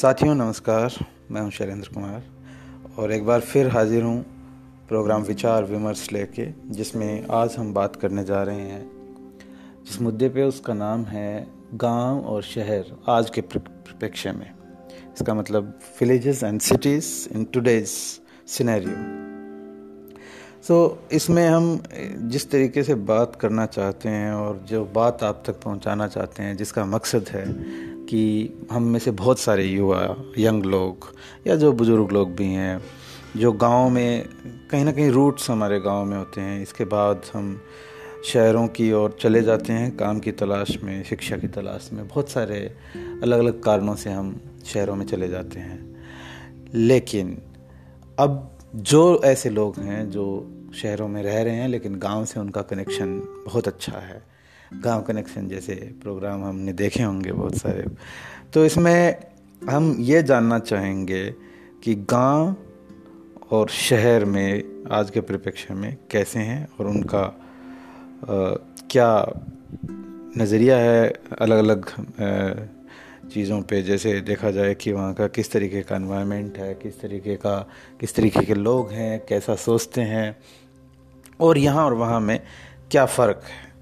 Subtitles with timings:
[0.00, 0.94] साथियों, नमस्कार।
[1.30, 2.24] मैं हूँ शैलेंद्र कुमार
[2.98, 4.24] और एक बार फिर हाजिर हूँ
[4.88, 8.90] प्रोग्राम विचार विमर्श लेके, जिसमें आज हम बात करने जा रहे हैं।
[9.86, 14.50] जिस मुद्दे पे उसका नाम है गाँव और शहर आज के परिप्रेक्ष्य में।
[14.90, 17.88] इसका मतलब villages and cities in today's
[18.46, 19.29] scenario
[20.68, 21.82] so so, इसमें हम
[22.16, 26.56] जिस तरीके से बात करना चाहते हैं और जो बात आप तक पहुंचाना चाहते हैं
[26.56, 27.44] जिसका मकसद है
[28.06, 31.14] कि हम में से बहुत सारे युवा यंग लोग
[31.46, 32.82] या जो बुज़ुर्ग लोग भी हैं
[33.36, 34.28] जो गाँव में
[34.70, 37.60] कहीं ना कहीं रूट्स हमारे गाँव में होते हैं इसके बाद हम
[38.24, 42.28] शहरों की ओर चले जाते हैं काम की तलाश में शिक्षा की तलाश में बहुत
[42.28, 42.76] सारे
[43.22, 45.96] अलग अलग कारणों से हम शहरों में चले जाते हैं।
[46.74, 47.42] लेकिन
[48.18, 52.62] अब जो ऐसे लोग हैं जो शहरों में रह रहे हैं लेकिन गाँव से उनका
[52.62, 54.22] कनेक्शन बहुत अच्छा है।
[54.74, 57.86] गाँव कनेक्शन जैसे प्रोग्राम हमने देखे होंगे बहुत सारे।
[58.52, 59.16] तो इसमें
[59.70, 61.34] हम ये जानना चाहेंगे
[61.82, 62.56] कि गाँव
[63.50, 64.62] और शहर में
[64.92, 68.54] आज के परिप्रेक्ष्य में कैसे हैं और उनका आ,
[68.90, 69.32] क्या
[70.38, 71.84] नज़रिया है अलग अलग
[73.32, 77.36] चीज़ों पे जैसे देखा जाए कि वहाँ का किस तरीके का इन्वायरमेंट है किस तरीके
[77.36, 77.68] का
[78.00, 80.36] किस तरीके के लोग हैं कैसा सोचते हैं
[81.40, 82.40] और यहाँ और वहाँ में
[82.90, 83.72] क्या फ़र्क है?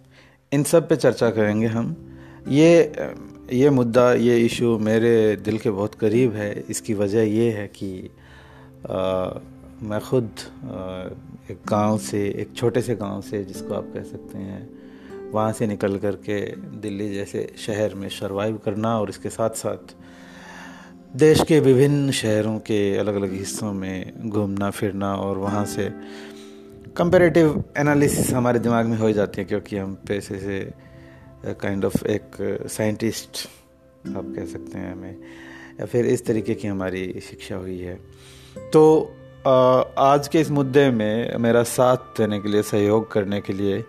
[0.52, 1.96] इन सब पे चर्चा करेंगे हम।
[2.48, 2.92] ये
[3.52, 8.10] ये मुद्दा ये इशू मेरे दिल के बहुत करीब है। इसकी वजह ये है कि
[8.90, 9.38] आ,
[9.82, 10.30] मैं ख़ुद
[11.50, 14.87] एक गाँव से एक छोटे से गाँव से जिसको आप कह सकते हैं
[15.32, 19.94] वहाँ से निकल कर के दिल्ली जैसे शहर में सर्वाइव करना और इसके साथ साथ
[21.16, 25.90] देश के विभिन्न शहरों के अलग अलग हिस्सों में घूमना, फिरना और वहाँ से
[26.96, 30.60] कंपेरेटिव एनालिसिस हमारे दिमाग में हो जाती है क्योंकि हम पैसे से
[31.60, 32.36] काइंड ऑफ़ एक
[32.70, 33.48] साइंटिस्ट
[34.16, 35.16] आप कह सकते हैं हमें।
[35.80, 37.94] या फिर इस तरीके की हमारी शिक्षा हुई है।
[38.72, 39.10] तो
[39.98, 43.84] आज के इस मुद्दे में मेरा साथ देने के लिए, सहयोग करने के लिए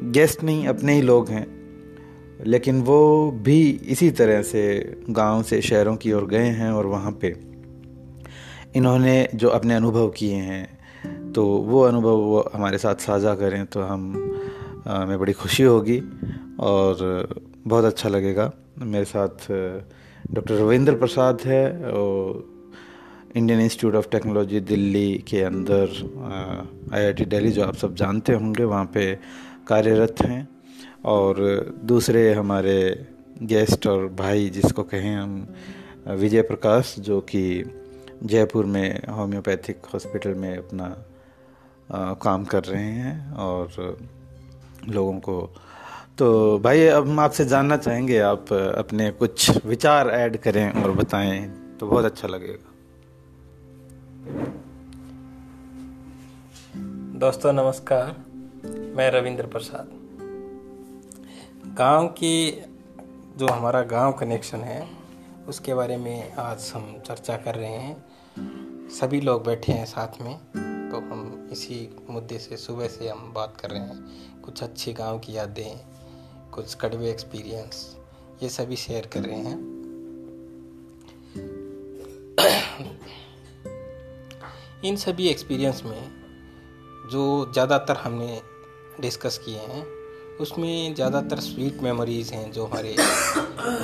[0.00, 1.46] गेस्ट नहीं, अपने ही लोग हैं।
[2.46, 4.62] लेकिन वो भी इसी तरह से
[5.10, 7.34] गाँव से शहरों की ओर गए हैं और वहाँ पे
[8.76, 13.82] इन्होंने जो अपने अनुभव किए हैं तो वो अनुभव वो हमारे साथ साझा करें तो
[13.82, 14.02] हम
[14.88, 15.98] हमें बड़ी खुशी होगी
[16.60, 17.28] और
[17.66, 19.46] बहुत अच्छा लगेगा। मेरे साथ
[20.30, 22.44] डॉक्टर रविंद्र प्रसाद है और
[23.36, 28.90] Indian Institute of Technology Delhi के अंदर आईआईटी दिल्ली जो आप सब जानते होंगे, वहाँ
[28.94, 29.18] पे
[29.66, 30.48] कार्यरत हैं।
[31.04, 31.36] और
[31.84, 33.06] दूसरे हमारे
[33.42, 35.54] गेस्ट और भाई जिसको कहें हम
[36.08, 37.64] विजय प्रकाश जो कि
[38.22, 41.04] जयपुर में होम्योपैथिक हॉस्पिटल में अपना
[41.92, 43.98] आ, काम कर रहे हैं और
[44.88, 45.54] लोगों को।
[46.18, 51.48] तो भाई अब हम आपसे जानना चाहेंगे आप अपने कुछ विचार ऐड करें और बताएँ
[51.80, 52.70] तो बहुत अच्छा लगेगा।
[57.18, 58.23] दोस्तों नमस्कार।
[58.64, 59.88] मैं रविंद्र प्रसाद।
[61.78, 62.62] गाँव की
[63.36, 64.86] जो हमारा गाँव कनेक्शन है,
[65.48, 70.36] उसके बारे में आज हम चर्चा कर रहे हैं। सभी लोग बैठे हैं साथ में
[70.90, 75.18] तो हम इसी मुद्दे से, सुबह से हम बात कर रहे हैं। कुछ अच्छी गाँव
[75.18, 75.80] की यादें,
[76.50, 77.96] कुछ कड़वे एक्सपीरियंस
[78.42, 79.58] ये सभी शेयर कर रहे हैं।
[84.84, 86.24] इन सभी एक्सपीरियंस में
[87.10, 88.53] जो ज़्यादातर हमने
[89.00, 89.84] डिस्कस किए हैं,
[90.40, 92.94] उसमें ज़्यादातर स्वीट मेमोरीज़ हैं जो हमारे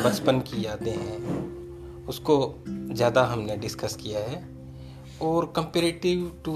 [0.04, 2.36] बचपन की यादें हैं, उसको
[2.68, 4.42] ज़्यादा हमने डिस्कस किया है।
[5.22, 6.52] और कंपेरेटिव टू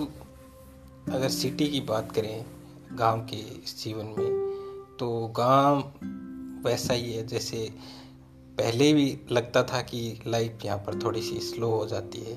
[1.12, 2.44] अगर सिटी की बात करें,
[2.92, 5.78] गाँव के इस जीवन में तो गाँव
[6.64, 7.68] वैसा ही है, जैसे
[8.58, 12.34] पहले भी लगता था कि लाइफ यहाँ पर थोड़ी सी स्लो हो जाती है।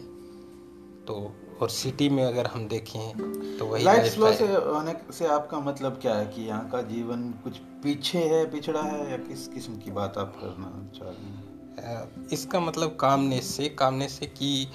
[1.06, 1.16] तो
[1.62, 3.12] और सिटी में अगर हम देखें
[3.57, 7.31] तो वही लाइफ स्लो से होने से आपका मतलब क्या है कि यहाँ का जीवन
[7.44, 12.27] कुछ पीछे है पिछड़ा है या किस किस्म की बात आप करना चाह रहे हैं?
[12.27, 14.68] इसका मतलब कामनेस से कामनेस से कि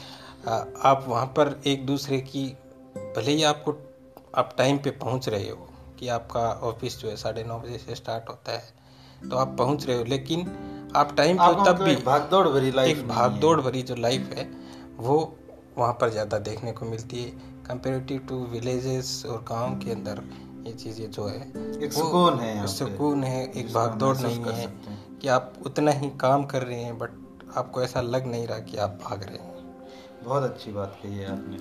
[0.83, 2.57] आप वहाँ पर एक दूसरे की
[2.97, 3.73] भले ही आपको
[4.35, 5.69] आप टाइम पे पहुँच रहे हो
[5.99, 8.75] कि आपका ऑफ़िस जो है साढ़े नौ बजे से स्टार्ट होता है
[9.31, 10.41] तो आप पहुँच रहे हो लेकिन
[10.97, 14.51] आप टाइम पे तब मतलब भी भागदौड़ भरी लाइफ एक भागदौड़ भरी जो लाइफ है
[14.97, 15.39] वो
[15.79, 17.31] वहाँ पर ज़्यादा देखने को मिलती है।
[17.67, 20.23] कंपेरेटिव टू विलेजेस और गाँव के अंदर
[20.67, 21.41] ये चीज़ें जो है
[21.85, 24.67] एक सुकून है सुकून है एक भागदौड़ नहीं है।
[25.23, 27.11] कि आप उतना ही काम कर रहे हैं बट
[27.57, 29.51] आपको ऐसा लग नहीं रहा कि आप भाग रहे हैं।
[30.25, 31.59] बहुत अच्छी बात कही है आपने।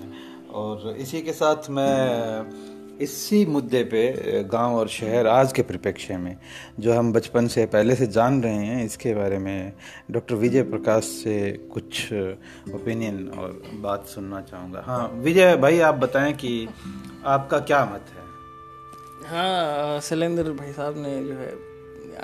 [0.52, 6.36] और इसी के साथ मैं इसी मुद्दे पे गाँव और शहर आज के परिप्रेक्ष्य में,
[6.80, 9.72] जो हम बचपन से पहले से जान रहे हैं, इसके बारे में
[10.10, 12.12] डॉक्टर विजय प्रकाश से कुछ
[12.74, 16.68] ओपिनियन और बात सुनना चाहूँगा। हाँ विजय भाई, आप बताएँ कि
[17.24, 18.20] आपका क्या मत है?
[19.30, 21.52] हाँ शैलेंद्र भाई साहब ने जो है,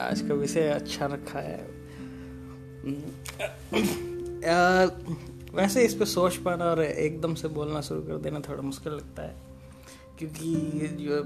[0.01, 1.67] आज का विषय अच्छा रखा है।
[5.55, 9.23] वैसे इस पर सोच पाना और एकदम से बोलना शुरू कर देना थोड़ा मुश्किल लगता
[9.23, 9.48] है।
[10.19, 11.23] क्योंकि जो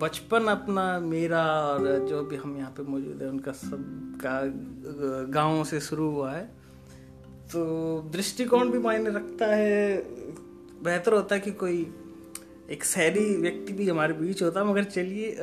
[0.00, 3.84] बचपन अपना मेरा और जो भी हम यहाँ पे मौजूद है उनका सब
[4.24, 4.40] का
[5.32, 6.44] गाँव से शुरू हुआ है।
[7.52, 7.60] तो
[8.12, 9.96] दृष्टिकोण भी मायने रखता है।
[10.84, 11.80] बेहतर होता है कि कोई
[12.70, 15.36] एक शहरी व्यक्ति भी हमारे बीच होता। मगर चलिए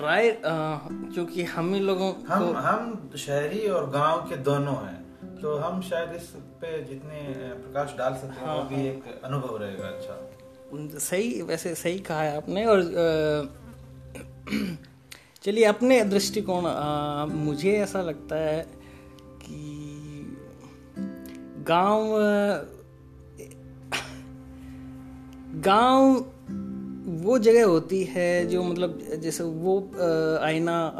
[0.00, 5.00] राय क्योंकि हम ही लोगों हम हम शहरी और गाँव के दोनों हैं।
[5.42, 6.22] तो हम शायद इस
[6.60, 7.20] पे जितने
[7.54, 10.28] प्रकाश डाल सकते हैं हाँ, वो भी हाँ। एक अनुभव रहेगा अच्छा
[11.00, 12.82] सही वैसे सही कहा है आपने और
[15.42, 16.62] चलिए अपने दृष्टिकोण
[17.34, 18.66] मुझे ऐसा लगता है
[19.42, 19.82] कि
[21.68, 22.18] गाँव
[25.64, 26.24] गाँव
[27.22, 29.90] वो जगह होती है जो मतलब जैसे वो
[30.42, 30.92] आईना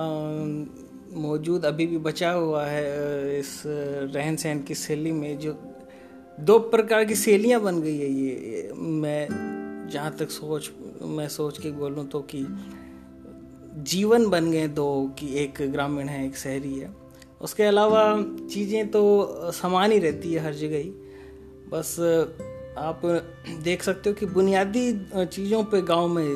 [1.12, 5.52] मौजूद अभी भी बचा हुआ है इस रहन सहन की शैली में जो
[6.40, 10.70] दो प्रकार की शैलियाँ बन गई है ये मैं जहाँ तक सोच,
[11.02, 12.46] मैं सोच के बोलूँ तो कि
[13.90, 16.90] जीवन बन गए दो कि एक ग्रामीण है, एक शहरी है।
[17.40, 18.02] उसके अलावा
[18.52, 20.90] चीज़ें तो समान ही रहती है हर जगह ही।
[21.72, 21.96] बस
[22.78, 23.00] आप
[23.64, 26.28] देख सकते हो कि बुनियादी चीज़ों पे गाँव में,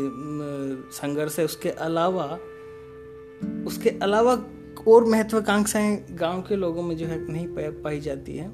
[0.93, 2.38] संघर्ष है। उसके अलावा
[3.67, 4.34] उसके अलावा
[4.88, 7.47] और महत्वाकांक्षाएँ गाँव के लोगों में जो है नहीं
[7.83, 8.50] पाई जाती है।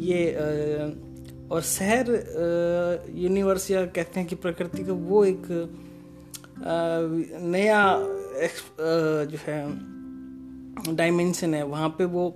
[0.00, 0.20] ये
[1.50, 2.10] और शहर
[3.14, 5.46] यूनिवर्स या कहते हैं कि प्रकृति का वो एक
[7.42, 7.82] नया
[9.26, 9.60] जो है,
[10.96, 12.28] डायमेंशन है। वहाँ पे वो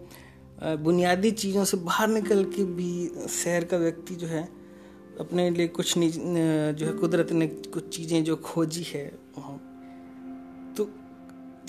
[0.63, 2.91] बुनियादी चीज़ों से बाहर निकल के भी
[3.31, 4.49] शहर का व्यक्ति जो है,
[5.21, 9.07] अपने लिए कुछ जो है कुदरत ने कुछ चीज़ें जो खोजी है
[9.39, 9.57] वहाँ।
[10.77, 10.89] तो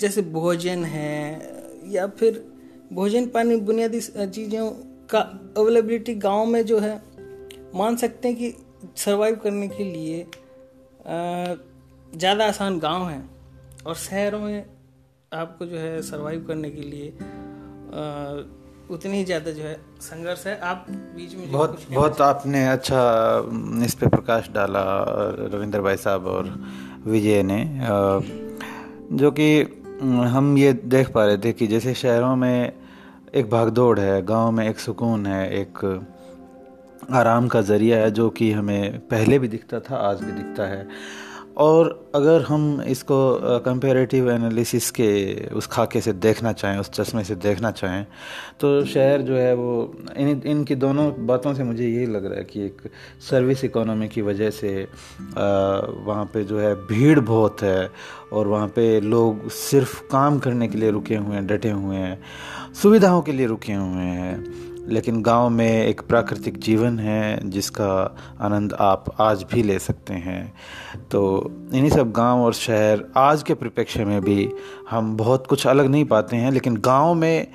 [0.00, 2.44] जैसे भोजन है या फिर
[2.92, 4.70] भोजन पानी बुनियादी चीज़ों
[5.10, 5.20] का
[5.56, 7.02] अवेलेबिलिटी गाँव में जो है
[7.74, 8.54] मान सकते हैं कि
[8.96, 10.26] सरवाइव करने के लिए
[12.18, 13.22] ज़्यादा आसान गाँव है
[13.86, 14.66] और शहरों में
[15.32, 17.08] आपको जो है सरवाइव करने के लिए
[18.90, 23.00] उतनी ही ज़्यादा जो है संघर्ष है। आप बीच में बहुत बहुत आपने अच्छा
[23.84, 25.04] इस पे प्रकाश डाला
[25.38, 26.64] रविंद्र भाई साहब और
[27.06, 27.80] विजय ने
[29.16, 32.72] जो कि हम ये देख पा रहे थे कि जैसे शहरों में
[33.34, 35.78] एक भागदौड़ है, गाँव में एक सुकून है, एक
[37.12, 40.86] आराम का ज़रिया है जो कि हमें पहले भी दिखता था, आज भी दिखता है।
[41.56, 45.10] और अगर हम इसको कंपेरेटिव एनालिसिस के
[45.48, 48.04] उस खाके से देखना चाहें, उस चश्मे से देखना चाहें
[48.60, 52.44] तो शहर जो है वो, इन, इनकी दोनों बातों से मुझे यही लग रहा है
[52.44, 52.82] कि एक
[53.30, 54.88] सर्विस इकोनॉमी की वजह से
[55.28, 57.90] वहाँ पे जो है भीड़ बहुत है
[58.32, 62.18] और वहाँ पे लोग सिर्फ़ काम करने के लिए रुके हुए हैं, डटे हुए हैं,
[62.82, 68.72] सुविधाओं के लिए रुके हुए हैं। लेकिन गाँव में एक प्राकृतिक जीवन है जिसका आनंद
[68.80, 70.52] आप आज भी ले सकते हैं।
[71.10, 74.48] तो इन्हीं सब गाँव और शहर आज के परिप्रेक्ष्य में भी
[74.90, 77.46] हम बहुत कुछ अलग नहीं पाते हैं, लेकिन गाँव में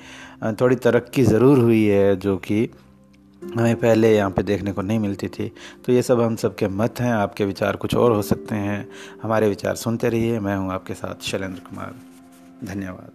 [0.62, 2.70] थोड़ी तरक्की ज़रूर हुई है, जो कि
[3.54, 5.52] हमें पहले यहाँ पे देखने को नहीं मिलती थी।
[5.86, 8.90] तो ये सब हम सबके मत हैं, आपके विचार कुछ और हो सकते हैं।
[9.24, 11.96] हमारे विचार सुनते रहिए, मैं हूँ आपके साथ शैलेंद्र कुमार।
[12.64, 13.15] धन्यवाद।